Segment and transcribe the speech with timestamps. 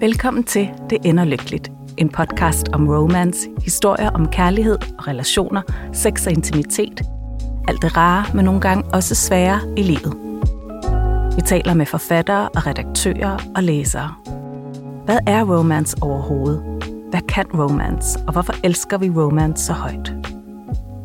[0.00, 1.70] Velkommen til Det ender lykkeligt.
[1.96, 5.62] En podcast om romance, historier om kærlighed og relationer,
[5.92, 7.02] sex og intimitet.
[7.68, 10.14] Alt det rare, men nogle gange også svære i livet.
[11.36, 14.14] Vi taler med forfattere og redaktører og læsere.
[15.04, 16.62] Hvad er romance overhovedet?
[17.10, 20.12] Hvad kan romance, og hvorfor elsker vi romance så højt?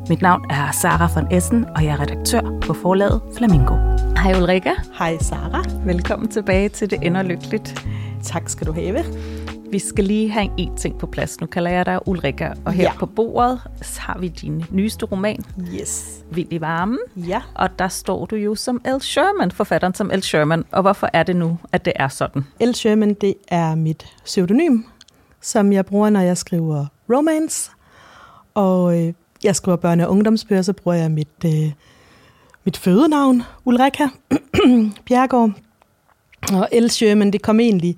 [0.09, 3.75] Mit navn er Sara von Essen, og jeg er redaktør på forlaget Flamingo.
[4.23, 4.71] Hej Ulrika.
[4.99, 5.63] Hej Sara.
[5.85, 7.85] Velkommen tilbage til Det ender lykkeligt.
[8.23, 9.03] Tak skal du have.
[9.71, 11.41] Vi skal lige have en ting på plads.
[11.41, 12.93] Nu kalder jeg dig Ulrika, og her ja.
[12.99, 13.61] på bordet
[13.97, 16.23] har vi din nyeste roman, Yes.
[16.31, 16.99] Vild i varmen.
[17.15, 17.41] Ja.
[17.55, 19.01] Og der står du jo som L.
[19.01, 20.21] Sherman, forfatteren som L.
[20.21, 20.65] Sherman.
[20.71, 22.45] Og hvorfor er det nu, at det er sådan?
[22.61, 22.73] L.
[22.73, 24.83] Sherman, det er mit pseudonym,
[25.41, 27.71] som jeg bruger, når jeg skriver romance.
[28.53, 31.71] Og øh, jeg skriver børne- og ungdomsbøger, så bruger jeg mit, øh,
[32.63, 34.07] mit fødenavn, Ulrika
[35.07, 35.51] Bjergård.
[36.53, 36.87] Og L.
[36.89, 37.97] Sherman, det kom egentlig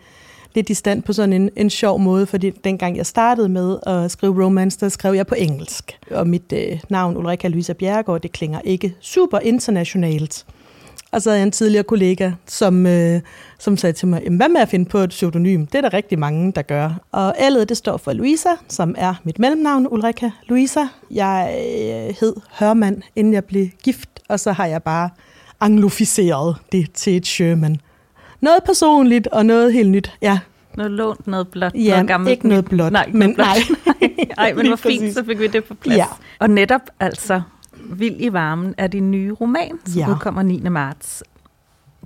[0.55, 4.11] lidt i stand på sådan en, en sjov måde, fordi dengang jeg startede med at
[4.11, 5.99] skrive romance, der skrev jeg på engelsk.
[6.11, 10.45] Og mit øh, navn, Ulrika Louisa Bjergård, det klinger ikke super internationalt.
[11.11, 13.21] Og så havde jeg en tidligere kollega, som, øh,
[13.59, 15.65] som sagde til mig, hvad med at finde på et pseudonym?
[15.65, 16.91] Det er der rigtig mange, der gør.
[17.11, 20.81] Og L'et, det står for Louisa, som er mit mellemnavn, Ulrika Louisa.
[21.11, 25.09] Jeg øh, hed Hørmand, inden jeg blev gift, og så har jeg bare
[25.59, 27.79] anglofiseret det til et Sherman.
[28.45, 30.11] Noget personligt og noget helt nyt.
[30.21, 30.39] Ja,
[30.77, 32.31] Noget lånt, noget blåt, ja noget gammelt.
[32.31, 32.91] ikke noget blåt.
[32.91, 33.47] Nej, ikke men blåt.
[33.85, 34.15] nej.
[34.37, 35.97] Ej, men hvor fint, så fik vi det på plads.
[35.97, 36.05] Ja.
[36.39, 37.41] Og netop altså,
[37.89, 40.09] Vild i varmen er din nye roman, som Ja.
[40.09, 40.59] udkommer 9.
[40.59, 41.23] marts.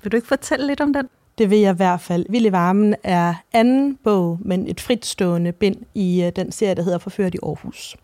[0.03, 1.07] Vil du ikke fortælle lidt om den?
[1.37, 2.25] Det vil jeg i hvert fald.
[2.29, 6.83] Vild i varmen er anden bog, men et fritstående bind i øh, den serie, der
[6.83, 7.95] hedder Forført i Aarhus.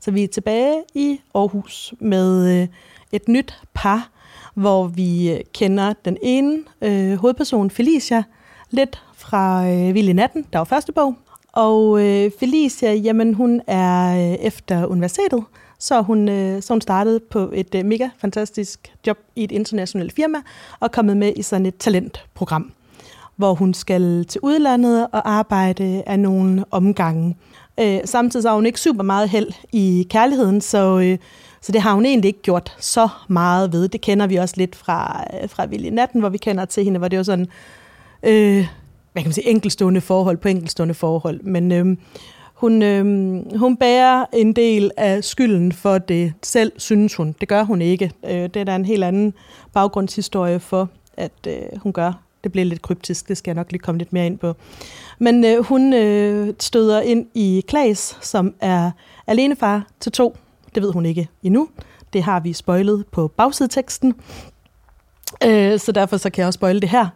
[0.00, 2.68] Så vi er tilbage i Aarhus med øh,
[3.12, 4.08] et nyt par,
[4.54, 8.24] hvor vi kender den ene øh, hovedperson, Felicia,
[8.70, 11.14] lidt fra øh, Vild i natten, der var første bog.
[11.52, 15.44] Og øh, Felicia, jamen hun er øh, efter universitetet,
[15.78, 20.12] så hun, øh, så hun startede på et øh, mega fantastisk job i et internationalt
[20.12, 20.38] firma
[20.80, 22.72] og kommet med i sådan et talentprogram,
[23.36, 27.36] hvor hun skal til udlandet og arbejde af nogle omgange.
[27.80, 31.18] Øh, samtidig så har hun ikke super meget held i kærligheden, så, øh,
[31.62, 33.88] så det har hun egentlig ikke gjort så meget ved.
[33.88, 36.84] Det kender vi også lidt fra, øh, fra Vild i natten, hvor vi kender til
[36.84, 37.46] hende, hvor det var sådan,
[38.22, 38.66] øh,
[39.12, 41.40] hvad kan man sige, enkelstående forhold på enkelstående forhold.
[41.42, 41.96] Men øh,
[42.54, 43.04] hun, øh,
[43.58, 47.34] hun bærer en del af skylden for det selv, synes hun.
[47.40, 48.12] Det gør hun ikke.
[48.24, 49.34] Øh, det er der en helt anden
[49.72, 52.12] baggrundshistorie for, at øh, hun gør.
[52.44, 54.54] Det bliver lidt kryptisk, det skal jeg nok lige komme lidt mere ind på.
[55.18, 58.90] Men øh, hun øh, støder ind i Klaas, som er
[59.26, 60.36] alenefar til to.
[60.74, 61.68] Det ved hun ikke endnu.
[62.12, 64.14] Det har vi spoilet på bagsideteksten.
[65.46, 67.06] Øh, så derfor så kan jeg også spoile det her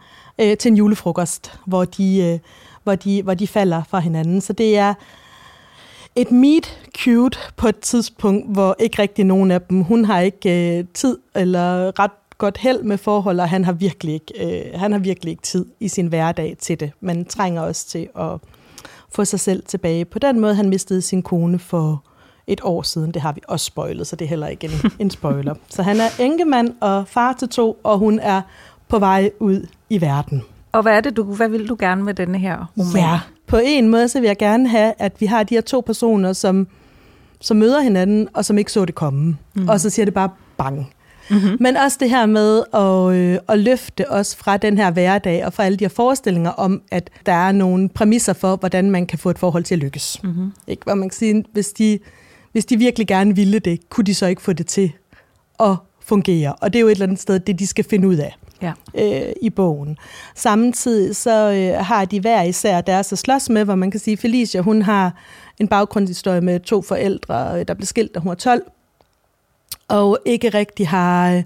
[0.41, 2.39] øh, til en julefrokost, hvor de, øh,
[2.85, 4.41] hvor, de, hvor de falder fra hinanden.
[4.41, 4.95] Så det er
[6.17, 10.79] et meet cute på et tidspunkt, hvor ikke rigtig nogen af dem, hun har ikke
[10.79, 14.93] øh, tid eller ret godt held med forhold, og han har virkelig ikke, øh, han
[14.93, 16.93] har virkelig ikke tid i sin hverdag til det.
[17.01, 18.31] Man trænger også til at
[19.15, 20.05] få sig selv tilbage.
[20.05, 22.05] På den måde, han mistede sin kone for
[22.47, 23.11] et år siden.
[23.11, 25.55] Det har vi også spoilet, så det er heller ikke en, en spoiler.
[25.69, 28.43] Så han er enkemand og far til to, og hun er
[28.89, 30.43] på vej ud i verden.
[30.73, 33.03] Og hvad er det, du, hvad vil du gerne med denne her roman?
[33.03, 35.81] Ja, på en måde så vil jeg gerne have, at vi har de her to
[35.81, 36.67] personer, som,
[37.41, 39.37] som møder hinanden, og som ikke så det komme.
[39.55, 39.69] Mm.
[39.69, 40.93] Og så siger det bare bang.
[41.31, 41.57] Mm-hmm.
[41.61, 45.53] Men også det her med at, øh, at løfte os fra den her hverdag, og
[45.53, 49.19] fra alle de her forestillinger om, at der er nogle præmisser for, hvordan man kan
[49.19, 50.21] få et forhold til at lykkes.
[50.23, 50.53] Mm-hmm.
[50.67, 50.83] Ikke?
[50.85, 51.99] Hvor man kan sige, hvis de,
[52.57, 54.93] hvis de virkelig gerne ville det, kunne de så ikke få det til
[55.61, 56.55] at fungere.
[56.55, 58.73] Og det er jo et eller andet sted, det de skal finde ud af Ja.
[58.95, 59.99] øh, i bogen.
[60.35, 64.17] Samtidig så øh, har de hver især deres at slås med, hvor man kan sige,
[64.17, 65.15] Felicia, hun har
[65.61, 68.63] en baggrundshistorie med to forældre, øh, der blev skilt, da hun var 12,
[69.89, 71.43] og ikke rigtig har, øh,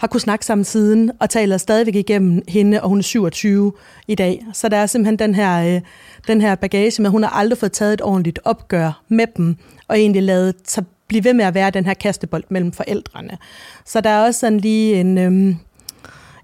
[0.00, 3.72] har kunnet snakke sammen siden, og taler stadigvæk igennem hende, og hun er 27
[4.08, 4.46] i dag.
[4.52, 5.80] Så der er simpelthen den her, øh,
[6.26, 9.56] den her bagage med, at hun har aldrig fået taget et ordentligt opgør med dem,
[9.88, 13.38] og egentlig lavet sig blive ved med at være den her kastebold mellem forældrene.
[13.84, 15.18] Så der er også sådan lige en...
[15.18, 15.54] Øh,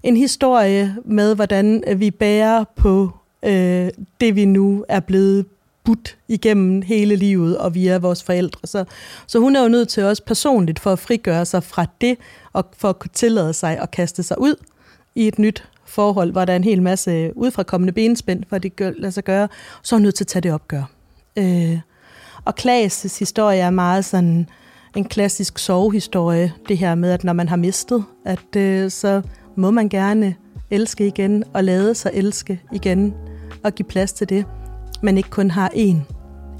[0.03, 3.11] en historie med, hvordan vi bærer på
[3.43, 3.89] øh,
[4.21, 5.45] det, vi nu er blevet
[5.87, 8.67] budt igennem hele livet, og via vores forældre.
[8.67, 8.85] Så,
[9.27, 12.17] så hun er jo nødt til også personligt for at frigøre sig fra det,
[12.57, 14.55] og for at kunne tillade sig at kaste sig ud
[15.15, 18.75] i et nyt forhold, hvor der er en hel masse øh, udfrakommende benspænd, for det
[18.75, 19.47] gør, lader sig gøre,
[19.83, 20.83] så er hun nødt til at tage det opgør.
[21.37, 21.79] Øh,
[22.45, 24.49] og Klaas' historie er meget sådan
[24.95, 29.21] en klassisk sovehistorie, det her med, at når man har mistet, at øh, så
[29.55, 30.35] må man gerne
[30.71, 33.13] elske igen og lade sig elske igen.
[33.63, 34.45] og give plads til det,
[35.03, 36.13] man ikke kun har én,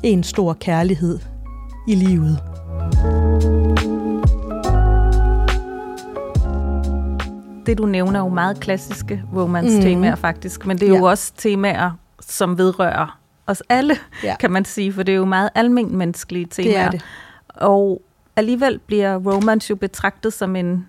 [0.06, 1.20] én stor kærlighed
[1.88, 2.57] i livet.
[7.68, 10.22] Det du nævner er jo meget klassiske romance-temaer mm.
[10.22, 10.98] faktisk, men det er ja.
[10.98, 11.92] jo også temaer,
[12.22, 14.36] som vedrører os alle, ja.
[14.40, 16.72] kan man sige, for det er jo meget almindeligt menneskelige temaer.
[16.72, 17.02] Det er det.
[17.48, 18.02] Og
[18.36, 20.88] alligevel bliver romance jo betragtet som en,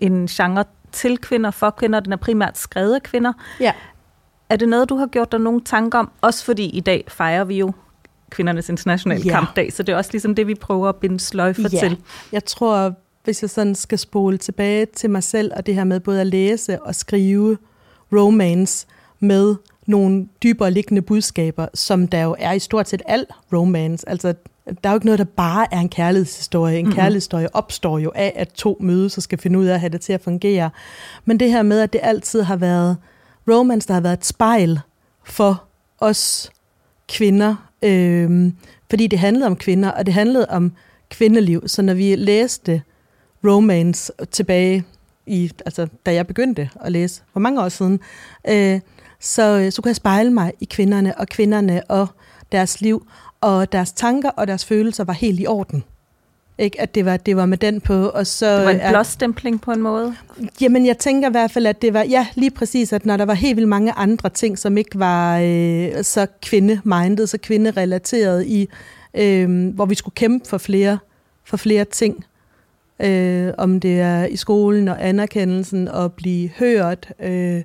[0.00, 2.00] en genre til kvinder, for kvinder.
[2.00, 3.32] Den er primært skrevet af kvinder.
[3.60, 3.72] Ja.
[4.48, 6.10] Er det noget, du har gjort dig nogle tanker om?
[6.20, 7.72] Også fordi i dag fejrer vi jo
[8.30, 9.30] kvindernes internationale ja.
[9.30, 11.78] kampdag, så det er også ligesom det, vi prøver at binde sløjfer ja.
[11.78, 11.98] til.
[12.32, 12.94] Jeg tror,
[13.24, 16.26] hvis jeg sådan skal spole tilbage til mig selv, og det her med både at
[16.26, 17.58] læse og skrive
[18.12, 18.86] romance
[19.20, 19.54] med
[19.86, 24.08] nogle dybere liggende budskaber, som der jo er i stort set al romance.
[24.08, 24.34] Altså,
[24.66, 26.78] der er jo ikke noget, der bare er en kærlighedshistorie.
[26.78, 26.96] En mm-hmm.
[26.96, 30.00] kærlighedshistorie opstår jo af, at to mødes og skal finde ud af at have det
[30.00, 30.70] til at fungere.
[31.24, 32.96] Men det her med, at det altid har været
[33.48, 34.80] romance, der har været et spejl
[35.24, 35.64] for
[35.98, 36.50] os
[37.08, 38.52] kvinder, øh,
[38.90, 40.72] fordi det handlede om kvinder, og det handlede om
[41.10, 41.68] kvindeliv.
[41.68, 42.82] Så når vi læste
[43.44, 44.84] romance tilbage
[45.26, 48.00] i, altså da jeg begyndte at læse for mange år siden,
[48.48, 48.80] øh,
[49.20, 52.06] så, så kunne jeg spejle mig i kvinderne og kvinderne og
[52.52, 53.06] deres liv,
[53.40, 55.84] og deres tanker og deres følelser var helt i orden.
[56.58, 56.80] Ikke?
[56.80, 58.08] At det var, det var med den på.
[58.08, 60.16] Og så, det var en blåstempling på en måde?
[60.60, 63.24] Jamen, jeg tænker i hvert fald, at det var, ja, lige præcis, at når der
[63.24, 68.68] var helt vildt mange andre ting, som ikke var øh, så kvinde-minded, så kvinde-relateret i,
[69.14, 70.98] øh, hvor vi skulle kæmpe for flere,
[71.44, 72.24] for flere ting.
[73.00, 77.62] Øh, om det er i skolen og anerkendelsen og blive hørt, øh,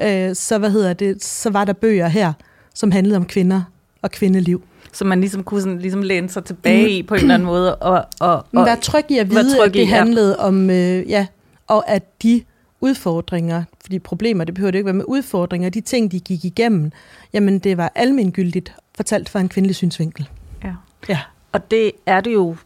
[0.00, 2.32] øh, så, hvad hedder det, så var der bøger her,
[2.74, 3.62] som handlede om kvinder
[4.02, 4.62] og kvindeliv
[4.92, 7.74] som man ligesom kunne sådan, ligesom læne sig tilbage i på en eller anden måde.
[7.74, 10.46] Og, og, og være tryg i at vide, at det i, handlede ja.
[10.46, 11.26] om, øh, ja,
[11.66, 12.42] og at de
[12.80, 16.92] udfordringer, fordi problemer, det behøver det ikke være med udfordringer, de ting, de gik igennem,
[17.32, 20.28] jamen det var almengyldigt fortalt fra en kvindelig synsvinkel.
[20.64, 20.72] Ja.
[21.08, 21.20] ja.
[21.52, 22.56] Og det er det jo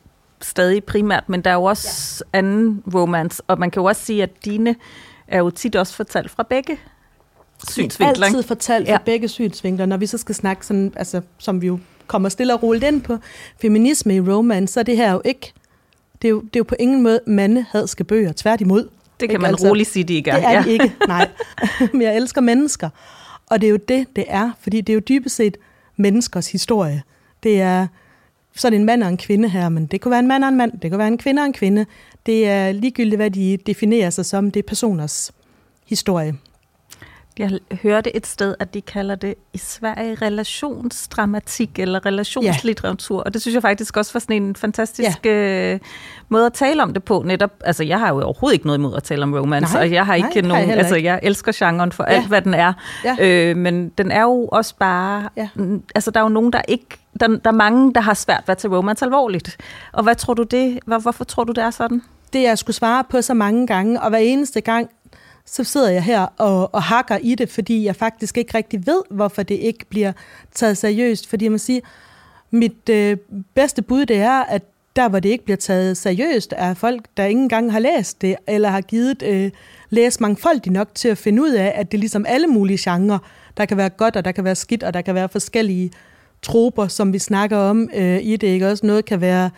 [0.40, 2.38] stadig primært, men der er jo også ja.
[2.38, 4.76] anden romance, og man kan jo også sige, at dine
[5.28, 6.78] er jo tit også fortalt fra begge
[7.68, 8.26] synsvinkler.
[8.26, 8.98] Altid fortalt fra ja.
[9.04, 12.62] begge synsvinkler, når vi så skal snakke sådan, altså, som vi jo kommer stille og
[12.62, 13.18] roligt ind på
[13.60, 15.52] feminisme i romance, så er det her jo ikke,
[16.22, 18.82] det er jo, det er jo på ingen måde mandehadske bøger, tværtimod.
[19.20, 19.42] Det kan ikke?
[19.42, 20.36] man altså, roligt sige, de ikke er.
[20.36, 20.62] Det er ja.
[20.62, 21.28] de ikke, nej.
[21.92, 22.90] Men jeg elsker mennesker.
[23.46, 25.56] Og det er jo det, det er, fordi det er jo dybest set
[25.96, 27.02] menneskers historie.
[27.42, 27.86] Det er
[28.60, 30.56] sådan en mand og en kvinde her, men det kunne være en mand og en
[30.56, 31.86] mand, det kunne være en kvinde og en kvinde.
[32.26, 35.32] Det er ligegyldigt, hvad de definerer sig som, det er personers
[35.86, 36.34] historie.
[37.38, 43.22] Jeg hørte et sted, at de kalder det i Sverige relationsdramatik eller relationslitteratur, ja.
[43.22, 45.30] og det synes jeg faktisk også var sådan en fantastisk ja.
[45.74, 45.80] øh,
[46.28, 47.22] måde at tale om det på.
[47.26, 49.92] Netop, altså jeg har jo overhovedet ikke noget imod at tale om romance, nej, og
[49.92, 52.14] jeg har ikke nej, nogen, jeg altså jeg elsker genren for ja.
[52.16, 52.72] alt, hvad den er,
[53.04, 53.16] ja.
[53.20, 55.48] øh, men den er jo også bare, ja.
[55.94, 56.86] altså der er jo nogen, der ikke
[57.20, 59.56] der, der er mange, der har svært ved at tage romance alvorligt.
[59.92, 62.02] Og hvad tror du det, hvor, hvorfor tror du, det er sådan?
[62.32, 64.90] Det, jeg skulle svare på så mange gange, og hver eneste gang,
[65.46, 69.02] så sidder jeg her og, og hakker i det, fordi jeg faktisk ikke rigtig ved,
[69.10, 70.12] hvorfor det ikke bliver
[70.54, 71.28] taget seriøst.
[71.28, 71.80] Fordi man siger,
[72.50, 73.16] mit øh,
[73.54, 74.62] bedste bud det er, at
[74.96, 78.36] der hvor det ikke bliver taget seriøst, er folk, der ikke engang har læst det,
[78.46, 79.50] eller har givet øh,
[79.90, 83.18] læs mangfoldigt nok til at finde ud af, at det er ligesom alle mulige genrer.
[83.56, 85.90] Der kan være godt, og der kan være skidt, og der kan være forskellige
[86.42, 88.46] troper, som vi snakker om øh, i det.
[88.48, 88.68] Ikke?
[88.68, 89.50] Også noget kan være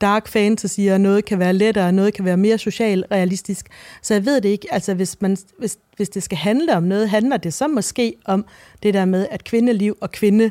[0.00, 3.66] dark fantasy, og noget kan være lettere, noget kan være mere social realistisk.
[4.02, 7.10] Så jeg ved det ikke, altså hvis, man, hvis, hvis det skal handle om noget,
[7.10, 8.44] handler det så måske om
[8.82, 10.50] det der med, at kvindeliv og kvinde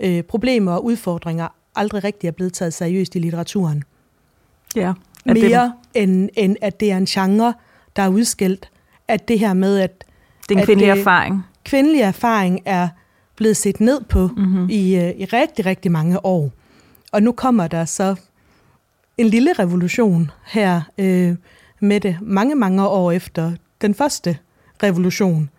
[0.00, 3.82] øh, problemer og udfordringer aldrig rigtig er blevet taget seriøst i litteraturen.
[4.76, 4.92] Ja.
[5.24, 6.02] Mere det...
[6.02, 7.54] end, end at det er en genre,
[7.96, 8.68] der er udskilt.
[9.08, 10.04] At det her med, at...
[10.48, 11.42] Det er en kvindelig erfaring.
[11.64, 12.88] Kvindelig erfaring er
[13.36, 14.68] blevet set ned på mm-hmm.
[14.70, 16.50] i, øh, i rigtig, rigtig mange år.
[17.12, 18.14] Og nu kommer der så
[19.18, 21.34] en lille revolution her øh,
[21.80, 24.38] med det mange, mange år efter den første
[24.82, 25.50] revolution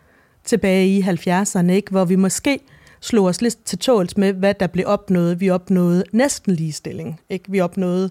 [0.44, 1.92] tilbage i 70'erne, ikke?
[1.92, 2.60] hvor vi måske
[3.00, 5.39] slog os lidt til tåls med, hvad der blev opnået.
[5.39, 7.20] Vi opnåede næsten ligestilling.
[7.30, 7.51] Ikke?
[7.51, 8.10] Vi opnåede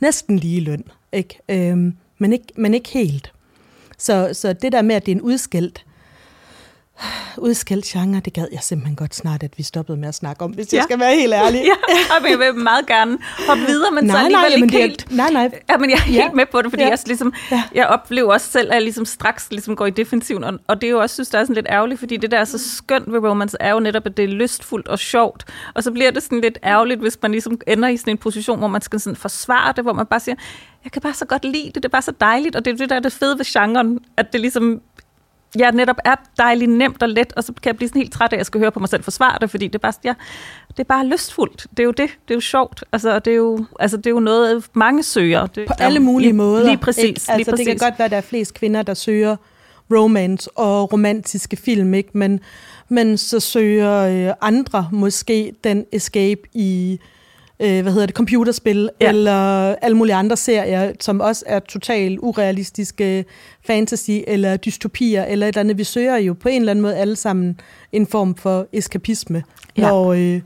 [0.00, 1.38] næsten lige løn, ikke?
[1.48, 3.32] Øhm, men, ikke, men ikke helt.
[3.98, 5.84] Så, så det der med, at det er en udskilt
[7.38, 10.50] udskilt genre, det gad jeg simpelthen godt snart, at vi stoppede med at snakke om,
[10.50, 10.76] hvis ja.
[10.76, 11.62] jeg skal være helt ærlig.
[11.64, 15.10] ja, og jeg vil meget gerne hoppe videre, men nej, så alligevel nej, ikke helt.
[15.10, 15.60] nej, nej.
[15.70, 16.22] Ja, men jeg er ja.
[16.22, 16.88] helt med på det, fordi ja.
[16.88, 17.62] jeg, ligesom, ja.
[17.74, 20.86] jeg oplever også selv, at jeg ligesom straks ligesom går i defensiven, og, og det
[20.86, 23.12] er jo også, synes jeg er sådan lidt ærgerligt, fordi det der er så skønt
[23.12, 26.22] ved romance, er jo netop, at det er lystfuldt og sjovt, og så bliver det
[26.22, 29.16] sådan lidt ærgerligt, hvis man ligesom ender i sådan en position, hvor man skal sådan
[29.16, 30.36] forsvare det, hvor man bare siger,
[30.84, 32.76] jeg kan bare så godt lide det, det er bare så dejligt, og det er
[32.76, 34.80] det der er det fede ved genren, at det ligesom
[35.58, 38.32] jeg netop er dejligt nemt og let, og så kan jeg blive sådan helt træt
[38.32, 40.14] af, at jeg skal høre på mig selv forsvare det, fordi det er bare, ja,
[40.68, 41.66] det er bare lystfuldt.
[41.70, 42.10] Det er jo det.
[42.28, 42.84] Det er jo sjovt.
[42.92, 45.46] Altså, det er jo, altså, det er jo noget, mange søger.
[45.46, 46.64] Det, på alle mulige lige, måder.
[46.64, 47.04] Lige præcis.
[47.04, 47.10] Ikke?
[47.10, 47.66] Altså, lige præcis.
[47.66, 49.36] Det kan godt være, at der er flest kvinder, der søger
[49.90, 52.10] romance og romantiske film, ikke?
[52.12, 52.40] Men,
[52.88, 57.08] men så søger øh, andre måske den escape i øh,
[57.56, 59.08] hvad hedder det, computerspil, ja.
[59.08, 63.24] eller alle mulige andre serier, som også er totalt urealistiske
[63.66, 65.78] fantasy, eller dystopier, eller et eller andet.
[65.78, 67.60] Vi søger jo på en eller anden måde alle sammen
[67.92, 69.42] en form for eskapisme,
[69.76, 69.88] ja.
[69.88, 70.40] når, øh,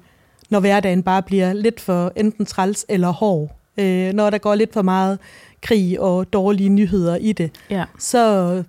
[0.50, 3.50] når hverdagen bare bliver lidt for enten træls eller hård.
[3.78, 5.18] Øh, når der går lidt for meget
[5.62, 7.84] krig og dårlige nyheder i det, ja.
[7.98, 8.62] så,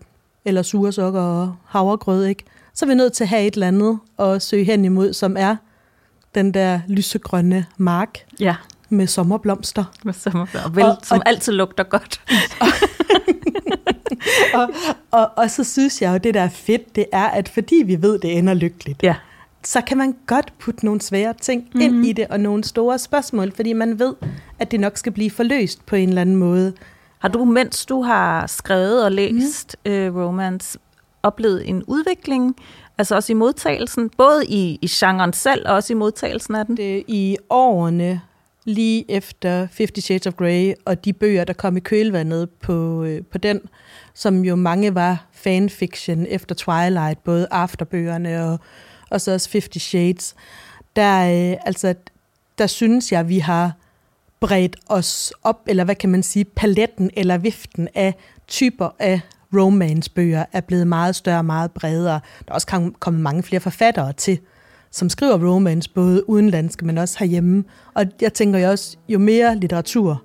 [0.45, 2.43] eller sure sukker og havregrød, ikke?
[2.73, 5.35] så er vi nødt til at have et eller andet at søge hen imod, som
[5.39, 5.55] er
[6.35, 8.55] den der lysegrønne mark ja.
[8.89, 9.83] med sommerblomster.
[10.03, 12.21] Med sommerblomster, vel, og, som og, altid lugter godt.
[14.53, 14.69] og,
[15.11, 18.01] og, og så synes jeg jo, det der er fedt, det er, at fordi vi
[18.01, 19.15] ved, det ender lykkeligt, ja.
[19.63, 21.81] så kan man godt putte nogle svære ting mm-hmm.
[21.81, 24.13] ind i det, og nogle store spørgsmål, fordi man ved,
[24.59, 26.73] at det nok skal blive forløst på en eller anden måde.
[27.19, 29.91] Har du, mens du har skrevet og læst mm.
[29.91, 30.79] øh, romance,
[31.23, 32.55] oplevet en udvikling
[32.99, 36.77] Altså også i modtagelsen, både i, i genren selv og også i modtagelsen af den?
[36.77, 38.21] Det, I årene
[38.65, 43.21] lige efter Fifty Shades of Grey og de bøger, der kom i kølvandet på, øh,
[43.31, 43.61] på den,
[44.13, 48.59] som jo mange var fanfiction efter Twilight, både afterbøgerne og,
[49.09, 50.35] og så også Fifty Shades,
[50.95, 51.95] der, øh, altså,
[52.57, 53.71] der synes jeg, vi har
[54.39, 58.15] bredt os op, eller hvad kan man sige, paletten eller viften af
[58.47, 59.21] typer af
[59.55, 62.19] romancebøger er blevet meget større og meget bredere.
[62.39, 64.39] Der er også kommet mange flere forfattere til,
[64.91, 67.63] som skriver romance, både udenlandske, men også herhjemme.
[67.93, 70.23] Og jeg tænker jo også, jo mere litteratur,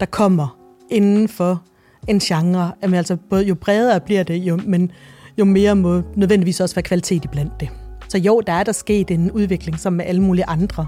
[0.00, 0.58] der kommer
[0.90, 1.62] inden for
[2.08, 4.90] en genre, jamen altså både jo bredere bliver det, jo, men
[5.38, 7.68] jo mere må nødvendigvis også være kvalitet iblandt det.
[8.08, 10.86] Så jo, der er der sket en udvikling, som med alle mulige andre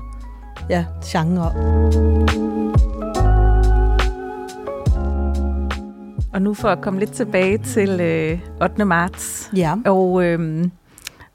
[0.71, 2.54] ja, genrer.
[6.35, 8.85] Og nu for at komme lidt tilbage til øh, 8.
[8.85, 9.51] marts.
[9.57, 9.75] Ja.
[9.85, 10.65] Og øh,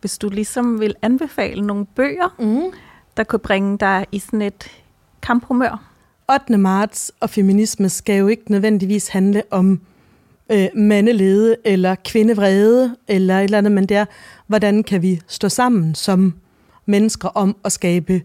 [0.02, 2.74] hvis du ligesom vil anbefale nogle bøger, mm.
[3.18, 4.68] der kunne bringe dig i sådan et
[5.22, 5.84] kamphumør.
[6.34, 6.58] 8.
[6.58, 9.82] marts og feminisme skal jo ikke nødvendigvis handle om
[10.52, 14.06] øh, mandelede eller kvindevrede eller et eller andet, men det er,
[14.48, 16.34] hvordan kan vi stå sammen som
[16.86, 18.22] mennesker om at skabe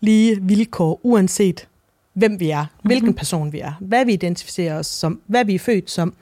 [0.00, 1.68] lige vilkår, uanset
[2.14, 3.16] hvem vi er, hvilken mm-hmm.
[3.16, 6.14] person vi er, hvad vi identificerer os som, hvad vi er født som.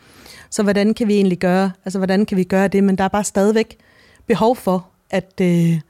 [0.51, 3.09] Så hvordan kan vi egentlig gøre, altså hvordan kan vi gøre det, men der er
[3.09, 3.77] bare stadigvæk
[4.27, 5.81] behov for, at, øh,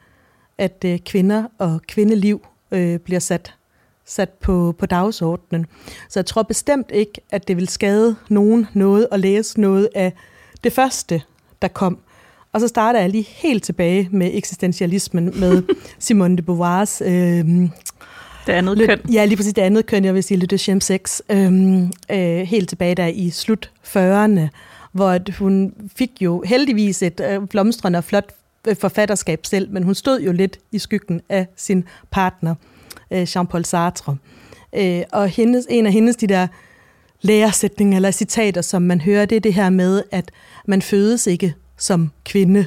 [0.59, 3.54] at øh, kvinder og kvindeliv øh, bliver sat,
[4.06, 5.66] sat på, på dagsordenen.
[6.09, 10.12] Så jeg tror bestemt ikke, at det vil skade nogen noget at læse noget af
[10.64, 11.23] det første,
[11.62, 11.99] der kom.
[12.52, 15.62] Og så starter jeg lige helt tilbage med eksistentialismen med
[15.99, 17.68] Simone de Beauvoirs øh,
[18.47, 19.01] det andet køn.
[19.13, 21.21] Ja, lige præcis det andet køn, jeg vil sige, Deuxième Sex.
[21.29, 24.49] Øhm, øh, helt tilbage der i slut 40'erne,
[24.93, 28.33] hvor hun fik jo heldigvis et øh, blomstrende og flot
[28.69, 32.55] øh, forfatterskab selv, men hun stod jo lidt i skyggen af sin partner,
[33.11, 34.17] øh, Jean-Paul Sartre.
[34.73, 36.47] Øh, og hendes, en af hendes de der
[37.21, 40.31] læresætninger eller citater, som man hører, det er det her med, at
[40.67, 42.67] man fødes ikke som kvinde,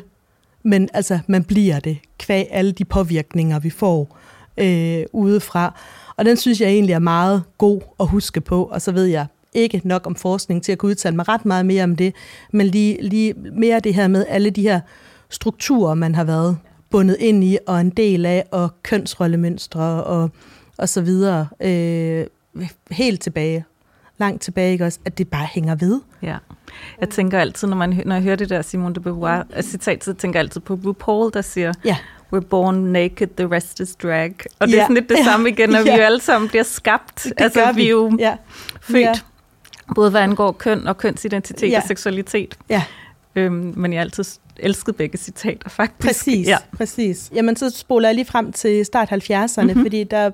[0.63, 4.17] men altså man bliver det, kvæg alle de påvirkninger, vi får
[4.57, 5.79] øh, udefra.
[6.17, 9.25] Og den synes jeg egentlig er meget god at huske på, og så ved jeg
[9.53, 12.15] ikke nok om forskning til at kunne udtale mig ret meget mere om det,
[12.51, 14.79] men lige, lige mere det her med alle de her
[15.29, 16.57] strukturer, man har været
[16.89, 20.31] bundet ind i, og en del af, og kønsrollemønstre, og,
[20.77, 22.25] og så videre, øh,
[22.91, 23.65] helt tilbage,
[24.17, 26.01] langt tilbage, ikke også, at det bare hænger ved.
[26.21, 26.37] Ja.
[26.99, 30.13] Jeg tænker altid, når, man, når jeg hører det der Simone de Beauvoir citat, så
[30.13, 31.97] tænker jeg altid på RuPaul, der siger, ja
[32.35, 34.33] we're born naked, the rest is drag.
[34.59, 34.79] Og det ja.
[34.79, 35.83] er sådan lidt det samme igen, når ja.
[35.83, 37.23] vi jo alle sammen bliver skabt.
[37.23, 37.75] Det altså, vi.
[37.75, 38.35] vi er jo ja.
[38.81, 39.13] født, ja.
[39.95, 41.77] både hvad angår køn og kønsidentitet ja.
[41.77, 42.57] og seksualitet.
[42.69, 42.83] Ja.
[43.35, 44.23] Øhm, men jeg har altid
[44.57, 46.07] elsket begge citater, faktisk.
[46.07, 46.57] Præcis, ja.
[46.77, 47.31] præcis.
[47.35, 49.81] Jamen, så spoler jeg lige frem til start 70'erne, mm-hmm.
[49.81, 50.31] fordi der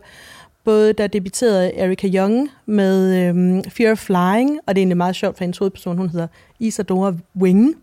[0.63, 5.15] både der debuterede Erika Young med øhm, Fear of Flying, og det er egentlig meget
[5.15, 6.27] sjovt, for hendes hovedperson, hun hedder
[6.59, 7.75] Isadora Wing.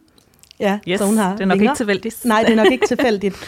[0.60, 1.72] Ja, yes, så hun har det er nok vinger.
[1.72, 2.24] ikke tilfældigt.
[2.24, 3.36] Nej, det er nok ikke tilfældigt.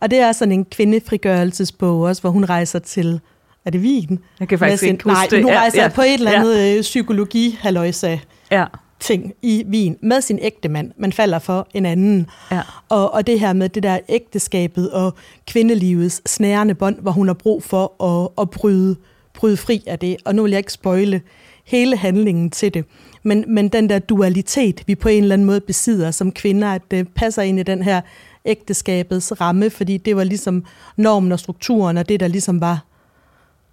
[0.00, 3.20] Og det er sådan en kvindefrigørelsesbog også, hvor hun rejser til,
[3.64, 4.18] er det Wien?
[4.40, 5.42] Jeg kan faktisk sin, ikke huske nej, det.
[5.42, 6.76] hun rejser ja, på et eller andet ja.
[6.76, 7.58] Øh, psykologi
[8.50, 8.64] ja.
[9.00, 12.26] ting i Wien med sin ægte mand, man falder for en anden.
[12.50, 12.60] Ja.
[12.88, 15.14] Og, og det her med det der ægteskabet og
[15.46, 18.96] kvindelivets snærende bånd, hvor hun har brug for at, at bryde,
[19.34, 20.16] bryde fri af det.
[20.24, 21.20] Og nu vil jeg ikke spoile
[21.64, 22.84] hele handlingen til det.
[23.22, 26.82] Men, men den der dualitet, vi på en eller anden måde besidder som kvinder, at
[26.90, 28.00] det passer ind i den her
[28.44, 30.64] ægteskabets ramme, fordi det var ligesom
[30.96, 32.84] normen og strukturen, og det der ligesom var,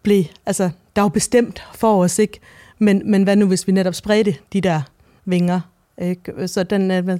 [0.03, 2.39] blev, altså der var bestemt for os, ikke?
[2.79, 4.81] Men, men hvad nu, hvis vi netop spredte de der
[5.25, 5.59] vinger?
[6.01, 6.47] Ikke?
[6.47, 7.17] Så den er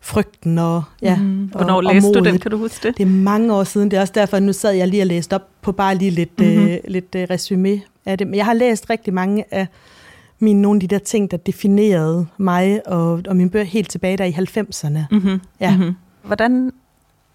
[0.00, 1.16] frygten og ja.
[1.16, 1.44] Mm.
[1.44, 2.38] Hvornår og, læste og du den?
[2.38, 2.98] Kan du huske det?
[2.98, 3.90] Det er mange år siden.
[3.90, 6.10] Det er også derfor, at nu sad jeg lige og læste op på bare lige
[6.10, 6.68] lidt, mm-hmm.
[6.68, 8.26] øh, lidt øh, resume af det.
[8.26, 9.66] Men jeg har læst rigtig mange af
[10.38, 14.16] mine, nogle af de der ting, der definerede mig og, og mine bøger helt tilbage
[14.16, 14.98] der i 90'erne.
[15.10, 15.40] Mm-hmm.
[15.60, 15.76] Ja.
[15.76, 15.94] Mm-hmm.
[16.28, 16.72] Hvordan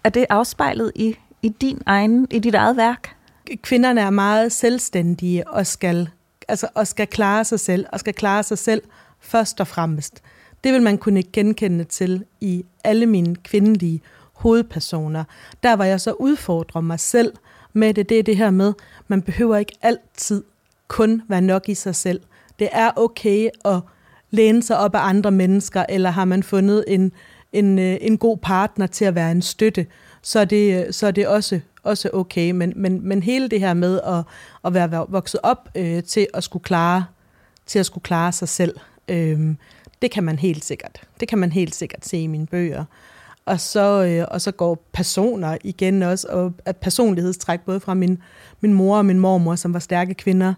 [0.04, 3.16] er det afspejlet i, i din egen, i dit eget værk?
[3.62, 6.08] Kvinderne er meget selvstændige og skal,
[6.48, 8.82] altså, og skal klare sig selv, og skal klare sig selv
[9.20, 10.22] først og fremmest.
[10.64, 15.24] Det vil man kunne genkende til i alle mine kvindelige hovedpersoner.
[15.62, 17.32] Der var jeg så udfordrer mig selv
[17.72, 18.72] med det, det er det her med,
[19.08, 20.44] man behøver ikke altid
[20.88, 22.20] kun være nok i sig selv.
[22.58, 23.80] Det er okay at
[24.30, 27.10] læne sig op af andre mennesker, eller har man fundet en, øh,
[27.54, 29.86] en god partner til at være en støtte,
[30.22, 32.50] så er det, så er det også, også okay.
[32.50, 34.22] Men, men, men hele det her med at,
[34.64, 37.04] at være vokset op øh, til at skulle klare
[37.66, 38.76] til at skulle klare sig selv,
[39.08, 39.54] øh,
[40.02, 41.00] det kan man helt sikkert.
[41.20, 42.84] Det kan man helt sikkert se i mine bøger.
[43.46, 48.22] Og så, øh, og så går personer igen også, og at personlighedstræk både fra min,
[48.60, 50.54] min mor og min mormor, som var stærke kvinder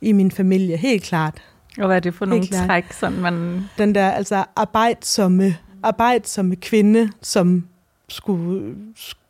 [0.00, 1.42] i min familie, helt klart.
[1.78, 2.66] Og hvad er det for nogle klart.
[2.68, 3.64] træk, sådan man...
[3.78, 7.66] Den der altså arbejdsomme, arbejdsomme kvinde, som
[8.08, 8.74] skulle,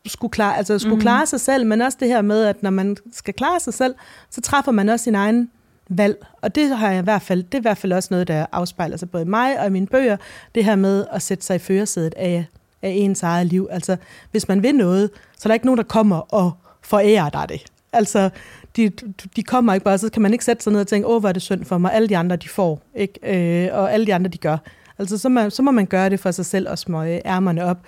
[0.07, 1.01] skulle, klare, altså skulle mm.
[1.01, 3.95] klare sig selv, men også det her med, at når man skal klare sig selv,
[4.31, 5.51] så træffer man også sin egen
[5.89, 6.27] valg.
[6.43, 8.47] Og det har jeg i hvert fald, det er i hvert fald også noget, der
[8.53, 10.17] afspejler sig både i mig og i mine bøger,
[10.55, 12.45] det her med at sætte sig i førersædet af,
[12.83, 13.69] af ens eget liv.
[13.71, 13.97] Altså,
[14.31, 17.65] hvis man vil noget, så er der ikke nogen, der kommer og forærer dig det.
[17.93, 18.31] Altså,
[18.77, 18.91] de,
[19.37, 21.29] de kommer ikke bare, så kan man ikke sætte sig ned og tænke, åh, hvor
[21.29, 23.19] er det synd for mig, alle de andre, de får, ikke?
[23.23, 24.59] Øh, og alle de andre, de gør.
[24.99, 27.79] Altså, så, man, så må man gøre det for sig selv og smøge ærmerne op.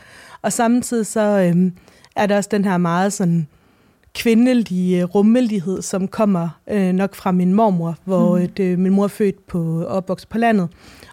[0.42, 1.72] Og samtidig så øh,
[2.16, 3.46] er der også den her meget sådan,
[4.14, 8.48] kvindelige rummelighed, som kommer øh, nok fra min mormor, hvor mm.
[8.48, 10.68] det, min mor er født på opvokset på landet.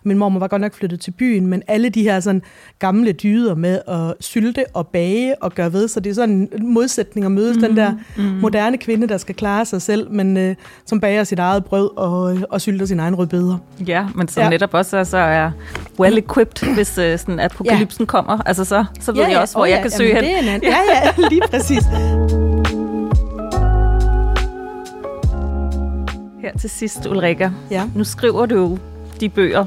[0.06, 2.42] Min mormor var godt nok flyttet til byen, men alle de her sådan,
[2.80, 6.74] gamle dyder med at sylte og bage og gøre ved, så det er sådan en
[6.74, 7.62] modsætning at mødes mm.
[7.62, 8.24] den der mm.
[8.24, 12.38] moderne kvinde, der skal klare sig selv, men øh, som bager sit eget brød og,
[12.50, 13.58] og sylter sin egen rødbeder.
[13.88, 14.50] Ja, men som ja.
[14.50, 15.52] netop også så er
[16.00, 18.06] well equipped, hvis øh, sådan apokalypsen ja.
[18.06, 18.42] kommer.
[18.46, 19.32] Altså så, så ved ja, ja.
[19.32, 19.76] jeg også, hvor oh, ja.
[19.76, 20.44] jeg kan søge Jamen, hen.
[20.44, 20.78] Det er en ja,
[21.22, 21.84] ja, lige præcis.
[26.42, 27.50] Her til sidst, Ulrika.
[27.72, 27.84] Ja.
[27.96, 28.78] Nu skriver du
[29.20, 29.66] de bøger.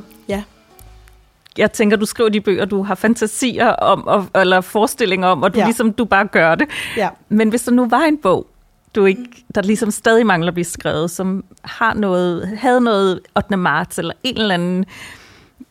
[1.57, 5.55] Jeg tænker, du skriver de bøger, du har fantasier om, og, eller forestillinger om, og
[5.55, 5.65] du Ja.
[5.65, 6.69] ligesom, du bare gør det.
[6.97, 7.09] Ja.
[7.29, 8.47] Men hvis der nu var en bog,
[8.95, 9.23] du ikke,
[9.55, 13.57] der ligesom stadig mangler at blive skrevet, som har noget, havde noget 8.
[13.57, 14.85] marts, eller en eller anden,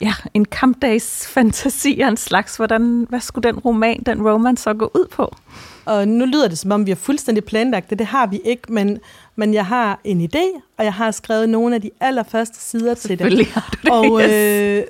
[0.01, 4.73] ja, en kampdags fantasi af en slags, hvordan, hvad skulle den roman, den romance så
[4.73, 5.35] gå ud på?
[5.87, 7.99] Og nu lyder det, som om vi har fuldstændig planlagt det.
[7.99, 8.99] Det har vi ikke, men,
[9.35, 13.09] men jeg har en idé, og jeg har skrevet nogle af de allerførste sider til
[13.09, 13.17] det.
[13.19, 14.31] Selvfølgelig har du det, Og, yes.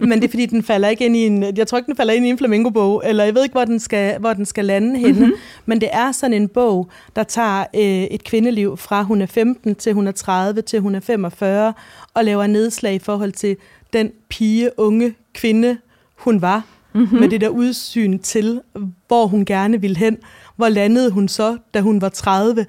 [0.01, 1.95] øh, men det er fordi, den falder ikke ind i en, jeg tror ikke, den
[1.95, 4.65] falder ind i en flamingo-bog, eller jeg ved ikke, hvor den skal, hvor den skal
[4.65, 5.19] lande henne.
[5.19, 5.33] Mm-hmm.
[5.65, 9.75] Men det er sådan en bog, der tager øh, et kvindeliv fra hun er 15
[9.75, 11.73] til hun er 30 til hun er 45,
[12.13, 13.57] og laver nedslag i forhold til
[13.93, 15.77] den pige, unge kvinde,
[16.15, 17.19] hun var, mm-hmm.
[17.19, 18.61] med det der udsyn til,
[19.07, 20.17] hvor hun gerne ville hen.
[20.55, 22.65] Hvor landede hun så, da hun var 30,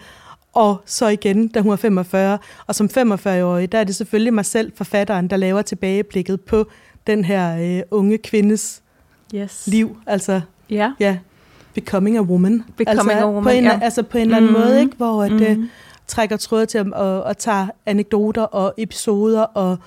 [0.53, 2.39] og så igen, da hun var 45.
[2.67, 6.67] Og som 45-årig, der er det selvfølgelig mig selv, forfatteren, der laver tilbageblikket på
[7.07, 8.83] den her øh, unge kvindes
[9.35, 9.67] yes.
[9.67, 9.97] liv.
[10.07, 10.93] Altså, Ja.
[11.01, 11.19] ja,
[11.75, 12.65] becoming a woman.
[12.77, 13.79] Becoming altså, a woman, på en, ja.
[13.83, 14.61] Altså på en eller anden Mhm.
[14.61, 14.97] måde, ikke?
[14.97, 15.71] hvor at, øh, Mhm.
[16.07, 19.79] trækker tråde til og, og tager anekdoter og episoder og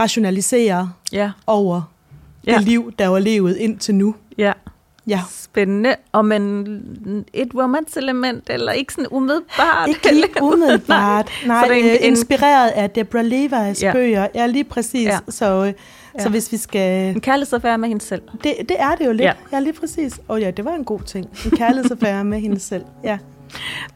[0.00, 1.30] rationaliserer Ja.
[1.46, 1.82] over
[2.46, 2.54] Ja.
[2.58, 4.14] det liv, der var levet indtil nu.
[4.38, 4.52] ja.
[5.08, 5.20] Ja.
[5.30, 5.94] Spændende.
[6.12, 6.66] Og men
[7.32, 9.88] et romance-element, eller ikke sådan umiddelbart?
[9.88, 11.28] Ikke lige umiddelbart.
[11.46, 13.92] Nej, Nej en- øh, en- inspireret af Deborah Levi's Ja.
[13.92, 14.26] bøger.
[14.34, 15.06] Ja, lige præcis.
[15.06, 15.18] Ja.
[15.28, 15.72] Så, øh,
[16.18, 16.22] Ja.
[16.22, 17.14] så hvis vi skal...
[17.14, 18.22] En kærlighedsaffære med hende selv.
[18.44, 19.20] Det, det er det jo lidt.
[19.22, 19.32] Ja.
[19.52, 20.20] Ja, lige præcis.
[20.28, 21.26] Åh oh, ja, det var en god ting.
[21.44, 22.84] En kærlighedsaffære med hende selv.
[23.04, 23.18] Ja.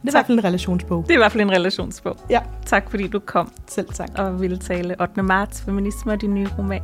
[0.01, 1.03] Det er i hvert fald en relationsbog.
[1.03, 2.17] Det er i hvert fald en relationsbog.
[2.29, 4.09] Ja, Tak fordi du kom selv tak.
[4.15, 5.23] og ville tale 8.
[5.23, 6.81] marts, feminisme og din nye roman.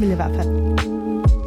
[0.00, 1.41] Men i hvert fald.